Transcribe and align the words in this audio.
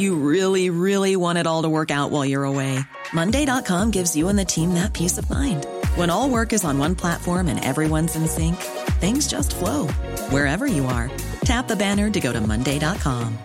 You 0.00 0.14
really, 0.14 0.70
really 0.70 1.14
want 1.14 1.36
it 1.36 1.46
all 1.46 1.60
to 1.60 1.68
work 1.68 1.90
out 1.90 2.10
while 2.10 2.24
you're 2.24 2.44
away. 2.44 2.80
Monday.com 3.12 3.90
gives 3.90 4.16
you 4.16 4.30
and 4.30 4.38
the 4.38 4.46
team 4.46 4.72
that 4.72 4.94
peace 4.94 5.18
of 5.18 5.28
mind. 5.28 5.66
When 5.94 6.08
all 6.08 6.30
work 6.30 6.54
is 6.54 6.64
on 6.64 6.78
one 6.78 6.94
platform 6.94 7.48
and 7.48 7.62
everyone's 7.62 8.16
in 8.16 8.26
sync, 8.26 8.56
things 8.98 9.28
just 9.28 9.54
flow 9.54 9.88
wherever 10.30 10.66
you 10.66 10.86
are. 10.86 11.10
Tap 11.44 11.68
the 11.68 11.76
banner 11.76 12.08
to 12.12 12.18
go 12.18 12.32
to 12.32 12.40
Monday.com. 12.40 13.36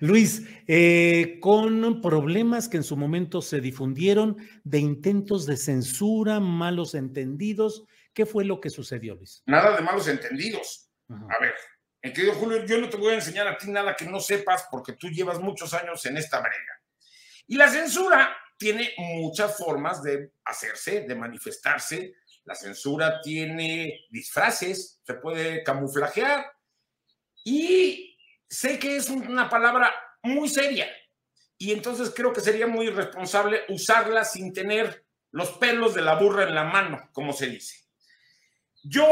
Luis, 0.00 0.40
eh, 0.66 1.38
con 1.42 2.00
problemas 2.00 2.66
que 2.70 2.78
en 2.78 2.82
su 2.82 2.96
momento 2.96 3.42
se 3.42 3.60
difundieron 3.60 4.38
de 4.64 4.78
intentos 4.78 5.44
de 5.44 5.58
censura, 5.58 6.40
malos 6.40 6.94
entendidos, 6.94 7.84
¿qué 8.14 8.24
fue 8.24 8.46
lo 8.46 8.58
que 8.58 8.70
sucedió, 8.70 9.16
Luis? 9.16 9.42
Nada 9.44 9.76
de 9.76 9.82
malos 9.82 10.08
entendidos. 10.08 10.84
A 11.08 11.38
ver, 11.38 11.54
en 12.02 12.12
querido 12.12 12.34
Julio, 12.34 12.64
yo 12.64 12.78
no 12.78 12.88
te 12.88 12.96
voy 12.96 13.12
a 13.12 13.16
enseñar 13.16 13.46
a 13.46 13.56
ti 13.56 13.70
nada 13.70 13.96
que 13.96 14.06
no 14.06 14.20
sepas 14.20 14.66
porque 14.70 14.92
tú 14.92 15.08
llevas 15.08 15.38
muchos 15.38 15.72
años 15.74 16.04
en 16.06 16.16
esta 16.16 16.40
brega. 16.40 16.82
Y 17.46 17.56
la 17.56 17.68
censura 17.68 18.36
tiene 18.58 18.94
muchas 18.96 19.56
formas 19.56 20.02
de 20.02 20.32
hacerse, 20.44 21.02
de 21.02 21.14
manifestarse. 21.14 22.14
La 22.44 22.54
censura 22.54 23.20
tiene 23.22 24.06
disfraces, 24.10 25.00
se 25.02 25.14
puede 25.14 25.62
camuflajear. 25.62 26.46
Y 27.44 28.18
sé 28.48 28.78
que 28.78 28.96
es 28.96 29.08
una 29.10 29.48
palabra 29.48 29.92
muy 30.22 30.48
seria. 30.48 30.86
Y 31.58 31.72
entonces 31.72 32.12
creo 32.14 32.32
que 32.32 32.40
sería 32.40 32.66
muy 32.66 32.86
irresponsable 32.86 33.62
usarla 33.68 34.24
sin 34.24 34.52
tener 34.52 35.04
los 35.30 35.50
pelos 35.52 35.94
de 35.94 36.02
la 36.02 36.14
burra 36.14 36.44
en 36.44 36.54
la 36.54 36.64
mano, 36.64 37.08
como 37.12 37.32
se 37.32 37.46
dice. 37.46 37.84
Yo 38.82 39.06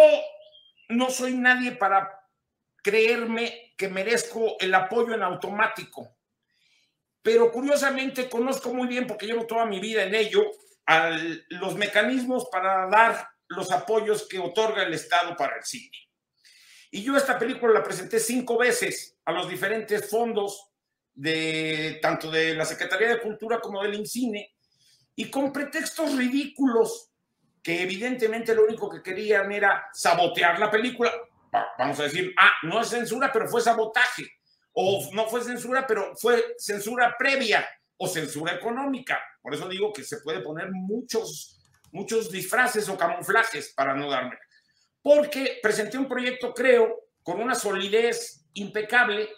no 1.02 1.10
soy 1.10 1.34
nadie 1.34 1.72
para 1.72 2.10
creerme 2.82 3.74
que 3.76 3.88
merezco 3.88 4.56
el 4.60 4.74
apoyo 4.74 5.14
en 5.14 5.22
automático 5.22 6.16
pero 7.22 7.52
curiosamente 7.52 8.28
conozco 8.28 8.74
muy 8.74 8.88
bien, 8.88 9.06
porque 9.06 9.26
llevo 9.26 9.46
toda 9.46 9.64
mi 9.64 9.78
vida 9.78 10.02
en 10.02 10.14
ello, 10.14 10.42
a 10.86 11.10
los 11.50 11.76
mecanismos 11.76 12.48
para 12.50 12.88
dar 12.88 13.28
los 13.46 13.70
apoyos 13.70 14.26
que 14.28 14.40
otorga 14.40 14.82
el 14.82 14.92
Estado 14.92 15.36
para 15.36 15.56
el 15.56 15.62
cine. 15.62 15.96
Y 16.90 17.02
yo 17.04 17.16
esta 17.16 17.38
película 17.38 17.72
la 17.72 17.84
presenté 17.84 18.18
cinco 18.18 18.58
veces 18.58 19.16
a 19.24 19.32
los 19.32 19.48
diferentes 19.48 20.10
fondos 20.10 20.70
de 21.14 22.00
tanto 22.02 22.30
de 22.30 22.54
la 22.54 22.64
Secretaría 22.64 23.08
de 23.08 23.20
Cultura 23.20 23.60
como 23.60 23.82
del 23.82 23.94
INCINE 23.94 24.52
y 25.14 25.30
con 25.30 25.52
pretextos 25.52 26.16
ridículos 26.16 27.11
que 27.62 27.82
evidentemente 27.82 28.54
lo 28.54 28.64
único 28.64 28.90
que 28.90 29.02
querían 29.02 29.52
era 29.52 29.86
sabotear 29.92 30.58
la 30.58 30.70
película. 30.70 31.12
Vamos 31.78 32.00
a 32.00 32.04
decir, 32.04 32.34
ah, 32.38 32.52
no 32.62 32.80
es 32.80 32.88
censura, 32.88 33.30
pero 33.32 33.48
fue 33.48 33.60
sabotaje 33.60 34.26
o 34.72 35.08
no 35.12 35.26
fue 35.26 35.42
censura, 35.42 35.86
pero 35.86 36.16
fue 36.16 36.54
censura 36.58 37.14
previa 37.18 37.66
o 37.96 38.08
censura 38.08 38.54
económica. 38.54 39.20
Por 39.40 39.54
eso 39.54 39.68
digo 39.68 39.92
que 39.92 40.02
se 40.02 40.20
puede 40.20 40.40
poner 40.40 40.70
muchos, 40.70 41.60
muchos 41.92 42.30
disfraces 42.30 42.88
o 42.88 42.96
camuflajes 42.96 43.72
para 43.74 43.94
no 43.94 44.10
darme. 44.10 44.38
Porque 45.02 45.58
presenté 45.62 45.98
un 45.98 46.08
proyecto, 46.08 46.54
creo, 46.54 47.08
con 47.22 47.40
una 47.40 47.54
solidez 47.54 48.44
impecable 48.54 49.28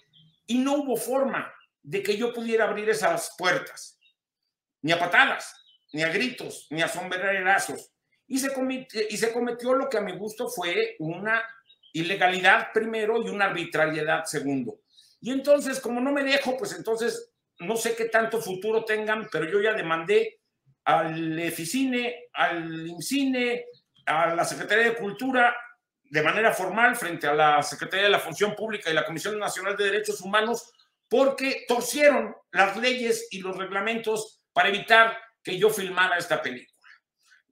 y 0.46 0.58
no 0.58 0.74
hubo 0.74 0.96
forma 0.96 1.52
de 1.82 2.02
que 2.02 2.16
yo 2.16 2.32
pudiera 2.32 2.64
abrir 2.64 2.88
esas 2.88 3.34
puertas, 3.36 3.98
ni 4.82 4.92
a 4.92 4.98
patadas, 4.98 5.54
ni 5.92 6.02
a 6.02 6.08
gritos, 6.08 6.66
ni 6.70 6.82
a 6.82 6.88
sombrerazos. 6.88 7.93
Y 8.26 8.38
se, 8.38 8.52
cometió, 8.52 9.02
y 9.08 9.16
se 9.16 9.32
cometió 9.32 9.74
lo 9.74 9.88
que 9.88 9.98
a 9.98 10.02
mi 10.02 10.16
gusto 10.16 10.48
fue 10.48 10.96
una 10.98 11.42
ilegalidad 11.92 12.68
primero 12.72 13.22
y 13.22 13.28
una 13.28 13.46
arbitrariedad 13.46 14.24
segundo. 14.24 14.80
Y 15.20 15.30
entonces, 15.30 15.80
como 15.80 16.00
no 16.00 16.12
me 16.12 16.24
dejo, 16.24 16.56
pues 16.56 16.74
entonces 16.76 17.32
no 17.60 17.76
sé 17.76 17.94
qué 17.94 18.06
tanto 18.06 18.40
futuro 18.40 18.84
tengan, 18.84 19.28
pero 19.30 19.48
yo 19.48 19.60
ya 19.60 19.72
demandé 19.74 20.40
al 20.84 21.38
EFICINE, 21.38 22.28
al 22.32 22.86
IMCINE, 22.86 23.64
a 24.06 24.34
la 24.34 24.44
Secretaría 24.44 24.90
de 24.90 24.96
Cultura 24.96 25.54
de 26.02 26.22
manera 26.22 26.52
formal 26.52 26.94
frente 26.94 27.26
a 27.26 27.34
la 27.34 27.62
Secretaría 27.62 28.04
de 28.04 28.10
la 28.10 28.18
Función 28.18 28.54
Pública 28.54 28.90
y 28.90 28.94
la 28.94 29.06
Comisión 29.06 29.38
Nacional 29.38 29.76
de 29.76 29.84
Derechos 29.84 30.20
Humanos 30.20 30.70
porque 31.08 31.64
torcieron 31.66 32.34
las 32.52 32.76
leyes 32.76 33.28
y 33.30 33.40
los 33.40 33.56
reglamentos 33.56 34.42
para 34.52 34.68
evitar 34.68 35.16
que 35.42 35.58
yo 35.58 35.70
filmara 35.70 36.18
esta 36.18 36.40
película. 36.40 36.73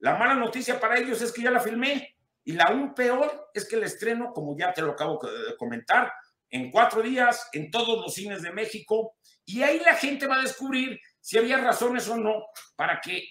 La 0.02 0.16
mala 0.16 0.34
noticia 0.34 0.80
para 0.80 0.98
ellos 0.98 1.22
es 1.22 1.30
que 1.30 1.42
ya 1.42 1.50
la 1.52 1.60
filmé 1.60 2.16
y 2.42 2.54
la 2.54 2.64
aún 2.64 2.92
peor 2.92 3.50
es 3.54 3.68
que 3.68 3.76
el 3.76 3.84
estreno, 3.84 4.32
como 4.32 4.58
ya 4.58 4.72
te 4.72 4.82
lo 4.82 4.92
acabo 4.92 5.20
de 5.24 5.56
comentar, 5.56 6.12
en 6.50 6.72
cuatro 6.72 7.02
días 7.02 7.48
en 7.52 7.70
todos 7.70 8.00
los 8.00 8.12
cines 8.12 8.42
de 8.42 8.50
México 8.50 9.14
y 9.44 9.62
ahí 9.62 9.78
la 9.78 9.94
gente 9.94 10.26
va 10.26 10.40
a 10.40 10.42
descubrir 10.42 11.00
si 11.20 11.38
había 11.38 11.58
razones 11.58 12.08
o 12.08 12.16
no 12.16 12.46
para 12.74 13.00
que 13.00 13.22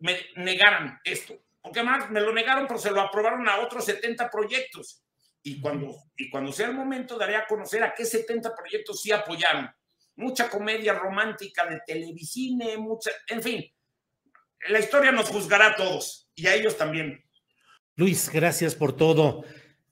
me 0.00 0.18
negaran 0.36 1.00
esto. 1.02 1.34
Porque 1.62 1.80
además 1.80 2.10
me 2.10 2.20
lo 2.20 2.30
negaron, 2.30 2.66
pero 2.66 2.78
se 2.78 2.90
lo 2.90 3.00
aprobaron 3.00 3.48
a 3.48 3.60
otros 3.60 3.86
70 3.86 4.30
proyectos. 4.30 5.02
Y 5.42 5.62
cuando, 5.62 5.96
y 6.14 6.28
cuando 6.28 6.52
sea 6.52 6.66
el 6.68 6.74
momento, 6.74 7.16
daré 7.16 7.36
a 7.36 7.46
conocer 7.46 7.82
a 7.82 7.94
qué 7.94 8.04
70 8.04 8.54
proyectos 8.54 9.00
sí 9.00 9.12
apoyaron. 9.12 9.66
Mucha 10.16 10.50
comedia 10.50 10.92
romántica 10.92 11.64
de 11.64 11.80
televisión, 11.86 12.58
mucha, 12.82 13.10
en 13.28 13.42
fin, 13.42 13.64
la 14.68 14.78
historia 14.78 15.12
nos 15.12 15.28
juzgará 15.28 15.68
a 15.68 15.76
todos 15.76 16.28
y 16.34 16.46
a 16.46 16.54
ellos 16.54 16.76
también. 16.76 17.24
Luis, 17.94 18.30
gracias 18.30 18.74
por 18.74 18.94
todo. 18.94 19.44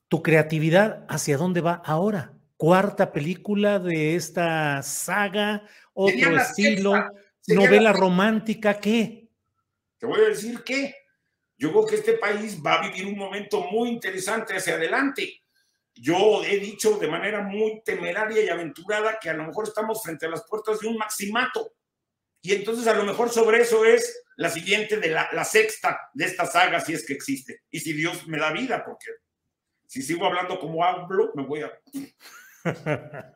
¿Tu 0.09 0.23
creatividad 0.23 1.07
hacia 1.09 1.37
dónde 1.37 1.61
va 1.61 1.83
ahora? 1.85 2.35
cuarta 2.57 3.13
película 3.13 3.79
de 3.79 4.15
esta 4.17 4.83
saga, 4.83 5.63
otro 5.93 6.37
estilo, 6.37 6.95
novela 7.47 7.93
romántica, 7.93 8.79
¿qué? 8.81 9.29
Te 9.99 10.07
voy 10.07 10.21
a 10.21 10.29
decir 10.29 10.63
que 10.63 10.95
yo 11.57 11.71
creo 11.73 11.87
que 11.87 11.97
este 11.97 12.15
país 12.15 12.59
va 12.65 12.75
a 12.75 12.89
vivir 12.89 13.07
un 13.07 13.19
momento 13.19 13.61
muy 13.71 13.91
interesante 13.91 14.57
hacia 14.57 14.75
adelante. 14.75 15.43
Yo 15.95 16.43
he 16.45 16.59
dicho 16.59 16.99
de 16.99 17.07
manera 17.07 17.43
muy 17.43 17.83
temeraria 17.85 18.43
y 18.43 18.49
aventurada 18.49 19.19
que 19.21 19.31
a 19.31 19.35
lo 19.35 19.45
mejor 19.45 19.69
estamos 19.69 20.03
frente 20.03 20.27
a 20.27 20.31
las 20.31 20.45
puertas 20.49 20.81
de 20.81 20.89
un 20.89 20.97
maximato. 20.97 21.75
Y 22.45 22.53
entonces 22.53 22.87
a 22.87 22.95
lo 22.95 23.07
mejor 23.07 23.31
sobre 23.31 23.63
eso 23.63 23.87
es 23.87 24.23
la 24.37 24.51
siguiente 24.51 24.99
de 24.99 25.09
la, 25.09 25.31
la 25.33 25.47
sexta 25.47 25.99
de 26.13 26.27
esta 26.27 26.45
saga, 26.45 26.79
si 26.79 26.93
es 26.93 27.07
que 27.07 27.15
existe. 27.15 27.63
Y 27.71 27.81
si 27.81 27.95
Dios 27.95 28.27
me 28.27 28.37
da 28.37 28.53
vida, 28.53 28.85
porque 28.85 29.07
si 29.87 30.03
sigo 30.03 30.27
hablando 30.27 30.59
como 30.59 30.85
hablo, 30.85 31.33
me 31.35 31.43
voy 31.43 31.63
a... 31.63 31.73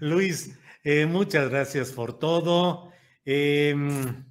Luis, 0.00 0.58
eh, 0.82 1.06
muchas 1.06 1.50
gracias 1.50 1.92
por 1.92 2.18
todo. 2.18 2.90
Em, 3.24 4.24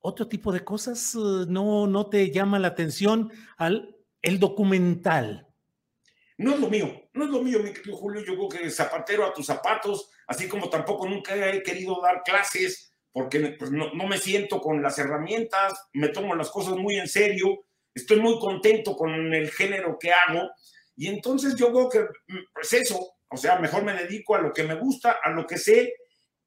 otro 0.00 0.26
tipo 0.26 0.50
de 0.50 0.64
cosas 0.64 1.14
eh, 1.14 1.46
no, 1.46 1.86
no 1.86 2.06
te 2.06 2.32
llama 2.32 2.58
la 2.58 2.68
atención 2.68 3.30
al 3.56 3.94
el 4.20 4.40
documental. 4.40 5.43
No 6.36 6.54
es 6.54 6.60
lo 6.60 6.68
mío, 6.68 7.08
no 7.12 7.24
es 7.24 7.30
lo 7.30 7.42
mío, 7.42 7.60
mi 7.60 7.72
querido 7.72 7.96
Julio. 7.96 8.22
Yo 8.24 8.36
creo 8.36 8.48
que 8.48 8.70
zapatero 8.70 9.24
a 9.24 9.32
tus 9.32 9.46
zapatos, 9.46 10.10
así 10.26 10.48
como 10.48 10.68
tampoco 10.68 11.08
nunca 11.08 11.34
he 11.34 11.62
querido 11.62 12.00
dar 12.02 12.22
clases 12.24 12.92
porque 13.12 13.54
pues, 13.56 13.70
no, 13.70 13.94
no 13.94 14.08
me 14.08 14.18
siento 14.18 14.60
con 14.60 14.82
las 14.82 14.98
herramientas, 14.98 15.72
me 15.92 16.08
tomo 16.08 16.34
las 16.34 16.50
cosas 16.50 16.74
muy 16.74 16.96
en 16.96 17.08
serio, 17.08 17.64
estoy 17.94 18.18
muy 18.18 18.40
contento 18.40 18.96
con 18.96 19.32
el 19.32 19.52
género 19.52 19.96
que 20.00 20.10
hago 20.12 20.50
y 20.96 21.06
entonces 21.06 21.54
yo 21.54 21.72
veo 21.72 21.88
que, 21.88 22.00
mm, 22.00 22.38
pues 22.52 22.72
eso, 22.72 23.14
o 23.28 23.36
sea, 23.36 23.60
mejor 23.60 23.84
me 23.84 23.94
dedico 23.94 24.34
a 24.34 24.40
lo 24.40 24.52
que 24.52 24.64
me 24.64 24.74
gusta, 24.74 25.18
a 25.22 25.30
lo 25.30 25.46
que 25.46 25.58
sé, 25.58 25.94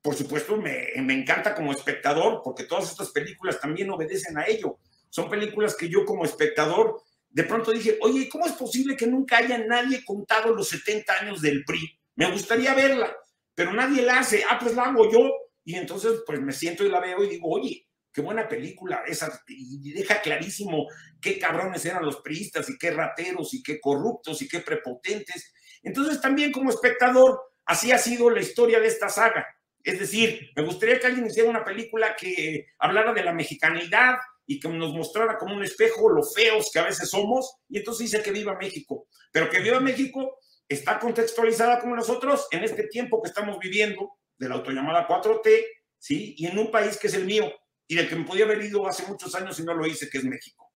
por 0.02 0.16
supuesto, 0.16 0.58
me, 0.58 0.90
me 1.02 1.14
encanta 1.14 1.56
como 1.56 1.72
espectador, 1.72 2.42
porque 2.44 2.64
todas 2.64 2.90
estas 2.90 3.12
películas 3.12 3.60
también 3.60 3.90
obedecen 3.90 4.38
a 4.38 4.46
ello. 4.46 4.78
Son 5.10 5.30
películas 5.30 5.76
que 5.76 5.90
yo 5.90 6.06
como 6.06 6.24
espectador 6.24 7.02
de 7.30 7.44
pronto 7.44 7.72
dije, 7.72 7.98
oye, 8.02 8.28
¿cómo 8.30 8.46
es 8.46 8.54
posible 8.54 8.96
que 8.96 9.08
nunca 9.08 9.38
haya 9.38 9.58
nadie 9.58 10.04
contado 10.04 10.54
los 10.54 10.70
70 10.70 11.14
años 11.22 11.42
del 11.42 11.64
PRI? 11.66 12.00
Me 12.16 12.32
gustaría 12.32 12.74
verla, 12.74 13.16
pero 13.54 13.74
nadie 13.74 14.02
la 14.02 14.20
hace. 14.20 14.44
Ah, 14.50 14.58
pues 14.60 14.76
la 14.76 14.84
hago 14.84 15.12
yo. 15.12 15.32
Y 15.64 15.76
entonces, 15.76 16.22
pues 16.26 16.42
me 16.42 16.54
siento 16.54 16.86
y 16.86 16.90
la 16.90 17.00
veo 17.00 17.24
y 17.24 17.30
digo, 17.30 17.50
oye, 17.50 17.88
qué 18.12 18.22
buena 18.22 18.48
película 18.48 19.04
esa. 19.06 19.44
Y 19.48 19.92
deja 19.92 20.22
clarísimo 20.22 20.88
qué 21.22 21.38
cabrones 21.38 21.86
eran 21.86 22.06
los 22.06 22.22
priistas 22.22 22.70
y 22.70 22.78
qué 22.78 22.92
rateros 22.92 23.54
y 23.54 23.62
qué 23.62 23.80
corruptos 23.80 24.42
y 24.42 24.48
qué 24.48 24.62
prepotentes. 24.62 25.54
Entonces, 25.84 26.20
también 26.20 26.52
como 26.52 26.72
espectador, 26.72 27.40
así 27.66 27.92
ha 27.92 27.98
sido 28.00 28.30
la 28.30 28.42
historia 28.42 28.80
de 28.80 28.88
esta 28.88 29.10
saga. 29.10 29.46
Es 29.84 30.00
decir, 30.00 30.52
me 30.56 30.64
gustaría 30.64 31.00
que 31.00 31.08
alguien 31.08 31.28
hiciera 31.28 31.50
una 31.50 31.64
película 31.64 32.16
que 32.16 32.68
hablara 32.80 33.14
de 33.14 33.24
la 33.24 33.34
mexicanidad, 33.34 34.16
y 34.48 34.60
que 34.60 34.70
nos 34.70 34.94
mostrara 34.94 35.38
como 35.38 35.54
un 35.54 35.64
espejo 35.64 36.10
lo 36.10 36.24
feos 36.24 36.72
que 36.72 36.80
a 36.80 36.86
veces 36.86 37.10
somos, 37.10 37.58
y 37.70 37.80
entonces 37.80 38.10
dice 38.10 38.24
que 38.24 38.32
viva 38.32 38.58
México. 38.60 39.08
Pero 39.32 39.50
que 39.50 39.60
viva 39.60 39.80
México 39.82 40.40
está 40.68 40.98
contextualizada 41.00 41.80
como 41.80 41.96
nosotros 41.96 42.48
en 42.52 42.64
este 42.64 42.88
tiempo 42.88 43.22
que 43.22 43.28
estamos 43.28 43.60
viviendo 43.60 44.14
de 44.38 44.50
la 44.50 44.56
autollamada 44.56 45.08
4T, 45.08 45.66
¿sí? 46.00 46.34
Y 46.38 46.48
en 46.48 46.58
un 46.58 46.72
país 46.72 46.98
que 46.98 47.08
es 47.08 47.14
el 47.14 47.26
mío 47.26 47.52
y 47.88 47.96
del 47.96 48.08
que 48.08 48.16
me 48.16 48.26
podía 48.26 48.46
haber 48.46 48.64
ido 48.64 48.88
hace 48.88 49.06
muchos 49.06 49.36
años 49.36 49.60
y 49.60 49.64
no 49.64 49.74
lo 49.74 49.86
hice, 49.86 50.10
que 50.10 50.18
es 50.18 50.24
México. 50.24 50.72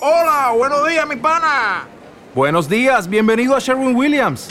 Hola, 0.00 0.52
buenos 0.56 0.88
días, 0.88 1.06
mi 1.06 1.16
pana. 1.16 1.88
Buenos 2.34 2.68
días, 2.68 3.08
bienvenido 3.08 3.54
a 3.54 3.60
Sherwin 3.60 3.94
Williams. 3.94 4.48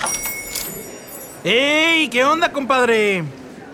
¡Ey! 1.44 2.10
¿Qué 2.10 2.24
onda, 2.24 2.52
compadre? 2.52 3.24